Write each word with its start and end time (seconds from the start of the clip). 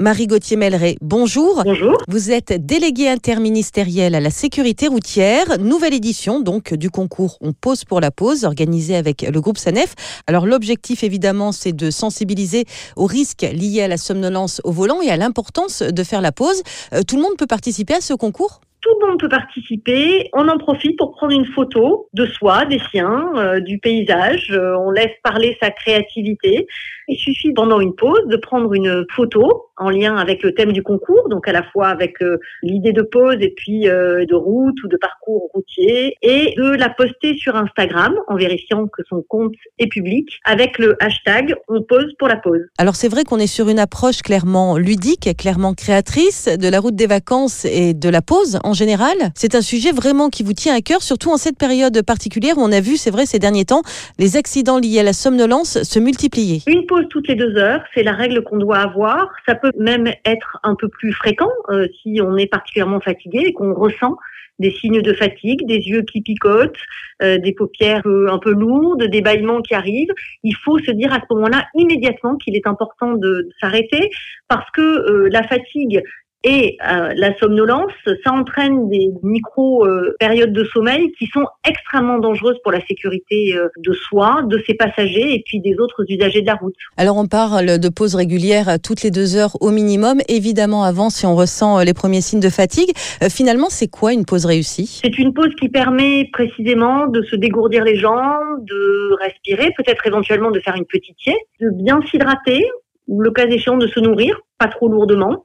Marie 0.00 0.28
Gauthier-Melleret, 0.28 0.94
bonjour. 1.00 1.64
Bonjour. 1.64 1.96
Vous 2.06 2.30
êtes 2.30 2.52
déléguée 2.64 3.08
interministérielle 3.08 4.14
à 4.14 4.20
la 4.20 4.30
sécurité 4.30 4.86
routière. 4.86 5.58
Nouvelle 5.58 5.92
édition 5.92 6.38
donc 6.38 6.72
du 6.72 6.88
concours 6.88 7.36
On 7.40 7.52
pose 7.52 7.84
pour 7.84 8.00
la 8.00 8.12
pause, 8.12 8.44
organisé 8.44 8.94
avec 8.94 9.22
le 9.22 9.40
groupe 9.40 9.58
SANEF. 9.58 9.96
Alors 10.28 10.46
l'objectif 10.46 11.02
évidemment 11.02 11.50
c'est 11.50 11.74
de 11.74 11.90
sensibiliser 11.90 12.64
aux 12.94 13.06
risques 13.06 13.42
liés 13.42 13.82
à 13.82 13.88
la 13.88 13.96
somnolence 13.96 14.60
au 14.62 14.70
volant 14.70 15.02
et 15.02 15.10
à 15.10 15.16
l'importance 15.16 15.82
de 15.82 16.04
faire 16.04 16.20
la 16.20 16.30
pause. 16.30 16.62
Euh, 16.92 17.00
tout 17.02 17.16
le 17.16 17.22
monde 17.22 17.36
peut 17.36 17.48
participer 17.48 17.94
à 17.94 18.00
ce 18.00 18.14
concours? 18.14 18.60
Tout 18.80 18.90
le 19.00 19.08
monde 19.08 19.18
peut 19.18 19.28
participer. 19.28 20.30
On 20.32 20.46
en 20.46 20.56
profite 20.56 20.96
pour 20.96 21.10
prendre 21.10 21.32
une 21.32 21.46
photo 21.46 22.08
de 22.14 22.24
soi, 22.26 22.64
des 22.66 22.80
siens, 22.92 23.32
euh, 23.34 23.58
du 23.58 23.78
paysage. 23.78 24.52
Euh, 24.52 24.76
on 24.78 24.92
laisse 24.92 25.16
parler 25.24 25.56
sa 25.60 25.70
créativité. 25.70 26.68
Il 27.08 27.16
suffit 27.16 27.52
pendant 27.52 27.80
une 27.80 27.96
pause 27.96 28.22
de 28.28 28.36
prendre 28.36 28.72
une 28.72 29.04
photo 29.16 29.67
en 29.78 29.90
lien 29.90 30.16
avec 30.16 30.42
le 30.42 30.52
thème 30.52 30.72
du 30.72 30.82
concours, 30.82 31.28
donc 31.28 31.48
à 31.48 31.52
la 31.52 31.62
fois 31.62 31.88
avec 31.88 32.22
euh, 32.22 32.38
l'idée 32.62 32.92
de 32.92 33.02
pause 33.02 33.36
et 33.40 33.54
puis 33.56 33.82
de 33.82 34.34
route 34.34 34.82
ou 34.82 34.88
de 34.88 34.96
parcours 34.96 35.50
routier, 35.54 36.16
et 36.22 36.54
de 36.56 36.76
la 36.76 36.88
poster 36.88 37.36
sur 37.36 37.56
Instagram 37.56 38.14
en 38.28 38.36
vérifiant 38.36 38.86
que 38.86 39.02
son 39.08 39.22
compte 39.22 39.54
est 39.78 39.86
public 39.86 40.40
avec 40.44 40.78
le 40.78 40.96
hashtag 41.02 41.54
On 41.68 41.82
pose 41.82 42.12
pour 42.18 42.28
la 42.28 42.36
pause. 42.36 42.60
Alors 42.78 42.96
c'est 42.96 43.08
vrai 43.08 43.24
qu'on 43.24 43.38
est 43.38 43.46
sur 43.46 43.68
une 43.68 43.78
approche 43.78 44.22
clairement 44.22 44.76
ludique, 44.76 45.28
clairement 45.36 45.74
créatrice 45.74 46.48
de 46.48 46.68
la 46.68 46.80
route 46.80 46.96
des 46.96 47.06
vacances 47.06 47.64
et 47.64 47.94
de 47.94 48.08
la 48.08 48.22
pause 48.22 48.58
en 48.64 48.72
général. 48.72 49.16
C'est 49.34 49.54
un 49.54 49.60
sujet 49.60 49.92
vraiment 49.92 50.28
qui 50.28 50.42
vous 50.42 50.52
tient 50.52 50.74
à 50.74 50.80
cœur, 50.80 51.02
surtout 51.02 51.30
en 51.30 51.36
cette 51.36 51.58
période 51.58 52.02
particulière 52.02 52.58
où 52.58 52.62
on 52.62 52.72
a 52.72 52.80
vu, 52.80 52.96
c'est 52.96 53.10
vrai, 53.10 53.26
ces 53.26 53.38
derniers 53.38 53.64
temps, 53.64 53.82
les 54.18 54.36
accidents 54.36 54.78
liés 54.78 55.00
à 55.00 55.02
la 55.02 55.12
somnolence 55.12 55.82
se 55.82 55.98
multiplier. 55.98 56.62
Une 56.66 56.86
pause 56.86 57.06
toutes 57.10 57.28
les 57.28 57.34
deux 57.34 57.56
heures, 57.56 57.82
c'est 57.94 58.02
la 58.02 58.12
règle 58.12 58.42
qu'on 58.42 58.58
doit 58.58 58.78
avoir. 58.78 59.30
Ça 59.46 59.54
peut 59.54 59.67
même 59.76 60.12
être 60.24 60.58
un 60.62 60.74
peu 60.74 60.88
plus 60.88 61.12
fréquent 61.12 61.50
euh, 61.70 61.86
si 62.02 62.20
on 62.22 62.36
est 62.36 62.46
particulièrement 62.46 63.00
fatigué 63.00 63.44
et 63.46 63.52
qu'on 63.52 63.74
ressent 63.74 64.16
des 64.58 64.70
signes 64.72 65.02
de 65.02 65.12
fatigue, 65.12 65.66
des 65.66 65.78
yeux 65.78 66.02
qui 66.02 66.20
picotent, 66.20 66.76
euh, 67.22 67.38
des 67.38 67.52
paupières 67.52 68.02
un 68.06 68.38
peu 68.38 68.52
lourdes, 68.52 69.04
des 69.04 69.20
bâillements 69.20 69.62
qui 69.62 69.74
arrivent. 69.74 70.12
Il 70.42 70.54
faut 70.56 70.78
se 70.78 70.90
dire 70.90 71.12
à 71.12 71.20
ce 71.20 71.34
moment-là 71.34 71.66
immédiatement 71.74 72.36
qu'il 72.36 72.56
est 72.56 72.66
important 72.66 73.14
de, 73.14 73.48
s'arrêter 73.60 74.10
parce 74.48 74.68
que 74.72 74.80
euh, 74.80 75.28
la 75.30 75.42
fatigue 75.44 76.02
et 76.50 76.78
euh, 76.90 77.12
la 77.14 77.36
somnolence, 77.36 77.92
ça 78.24 78.32
entraîne 78.32 78.88
des 78.88 79.10
micro-périodes 79.22 80.54
de 80.54 80.64
sommeil 80.64 81.12
qui 81.18 81.26
sont 81.26 81.44
extrêmement 81.68 82.18
dangereuses 82.18 82.56
pour 82.62 82.72
la 82.72 82.80
sécurité 82.86 83.54
euh, 83.54 83.68
de 83.84 83.92
soi, 83.92 84.40
de 84.46 84.58
ses 84.66 84.72
passagers 84.72 85.34
et 85.34 85.42
puis 85.44 85.60
des 85.60 85.74
autres 85.78 86.06
usagers 86.08 86.40
de 86.40 86.46
la 86.46 86.54
route. 86.54 86.74
Alors 86.96 87.18
on 87.18 87.26
parle 87.26 87.78
de 87.78 87.88
pause 87.90 88.14
régulière 88.14 88.78
toutes 88.82 89.02
les 89.02 89.10
deux 89.10 89.36
heures 89.36 89.60
au 89.60 89.70
minimum, 89.70 90.20
évidemment 90.26 90.84
avant 90.84 91.10
si 91.10 91.26
on 91.26 91.36
ressent 91.36 91.82
les 91.82 91.92
premiers 91.92 92.22
signes 92.22 92.40
de 92.40 92.48
fatigue. 92.48 92.92
Euh, 93.22 93.28
finalement, 93.28 93.66
c'est 93.68 93.88
quoi 93.88 94.14
une 94.14 94.24
pause 94.24 94.46
réussie? 94.46 95.02
C'est 95.04 95.18
une 95.18 95.34
pause 95.34 95.54
qui 95.60 95.68
permet 95.68 96.30
précisément 96.32 97.08
de 97.08 97.20
se 97.24 97.36
dégourdir 97.36 97.84
les 97.84 97.96
jambes, 97.96 98.64
de 98.64 99.18
respirer, 99.20 99.70
peut-être 99.76 100.06
éventuellement 100.06 100.50
de 100.50 100.60
faire 100.60 100.76
une 100.76 100.86
petite 100.86 101.16
sieste, 101.18 101.44
de 101.60 101.68
bien 101.82 102.00
s'hydrater 102.10 102.64
ou 103.06 103.20
le 103.20 103.32
cas 103.32 103.46
échéant 103.46 103.76
de 103.76 103.86
se 103.86 104.00
nourrir, 104.00 104.40
pas 104.58 104.68
trop 104.68 104.88
lourdement 104.88 105.44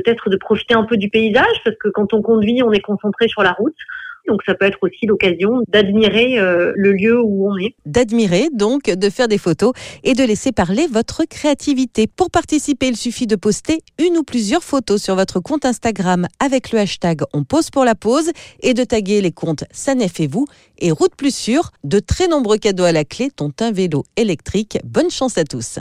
peut-être 0.00 0.30
de 0.30 0.36
profiter 0.36 0.74
un 0.74 0.84
peu 0.84 0.96
du 0.96 1.08
paysage, 1.10 1.62
parce 1.64 1.76
que 1.76 1.88
quand 1.88 2.12
on 2.12 2.22
conduit, 2.22 2.62
on 2.62 2.72
est 2.72 2.80
concentré 2.80 3.28
sur 3.28 3.42
la 3.42 3.52
route. 3.52 3.76
Donc 4.28 4.42
ça 4.44 4.54
peut 4.54 4.66
être 4.66 4.78
aussi 4.82 5.06
l'occasion 5.06 5.62
d'admirer 5.68 6.38
euh, 6.38 6.72
le 6.76 6.92
lieu 6.92 7.18
où 7.20 7.50
on 7.50 7.56
est. 7.56 7.74
D'admirer, 7.86 8.48
donc 8.52 8.84
de 8.84 9.10
faire 9.10 9.26
des 9.26 9.38
photos 9.38 9.72
et 10.04 10.12
de 10.12 10.22
laisser 10.22 10.52
parler 10.52 10.86
votre 10.86 11.24
créativité. 11.24 12.06
Pour 12.06 12.30
participer, 12.30 12.88
il 12.88 12.96
suffit 12.96 13.26
de 13.26 13.36
poster 13.36 13.78
une 13.98 14.18
ou 14.18 14.22
plusieurs 14.22 14.62
photos 14.62 15.02
sur 15.02 15.14
votre 15.14 15.40
compte 15.40 15.64
Instagram 15.64 16.26
avec 16.40 16.72
le 16.72 16.80
hashtag 16.80 17.22
On 17.32 17.44
pour 17.72 17.84
la 17.86 17.94
pause 17.94 18.30
et 18.60 18.74
de 18.74 18.84
taguer 18.84 19.22
les 19.22 19.32
comptes 19.32 19.64
Sanef 19.70 20.20
et 20.20 20.26
vous 20.26 20.44
et 20.78 20.90
Route 20.90 21.16
Plus 21.16 21.34
Sûre. 21.34 21.70
De 21.82 21.98
très 21.98 22.28
nombreux 22.28 22.58
cadeaux 22.58 22.84
à 22.84 22.92
la 22.92 23.06
clé, 23.06 23.30
dont 23.38 23.52
un 23.60 23.72
vélo 23.72 24.04
électrique. 24.16 24.78
Bonne 24.84 25.10
chance 25.10 25.38
à 25.38 25.44
tous. 25.44 25.78